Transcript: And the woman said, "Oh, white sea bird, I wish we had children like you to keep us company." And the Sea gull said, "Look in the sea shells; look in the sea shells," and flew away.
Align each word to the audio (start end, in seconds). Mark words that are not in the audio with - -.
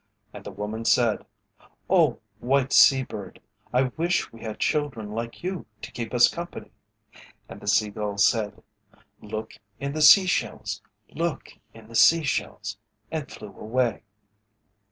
And 0.33 0.43
the 0.43 0.49
woman 0.49 0.83
said, 0.83 1.27
"Oh, 1.87 2.21
white 2.39 2.73
sea 2.73 3.03
bird, 3.03 3.39
I 3.71 3.83
wish 3.83 4.31
we 4.33 4.41
had 4.41 4.57
children 4.57 5.11
like 5.11 5.43
you 5.43 5.67
to 5.83 5.91
keep 5.91 6.11
us 6.15 6.27
company." 6.27 6.71
And 7.47 7.61
the 7.61 7.67
Sea 7.67 7.91
gull 7.91 8.17
said, 8.17 8.63
"Look 9.21 9.59
in 9.79 9.93
the 9.93 10.01
sea 10.01 10.25
shells; 10.25 10.81
look 11.11 11.49
in 11.75 11.87
the 11.87 11.93
sea 11.93 12.23
shells," 12.23 12.79
and 13.11 13.29
flew 13.29 13.55
away. 13.55 14.01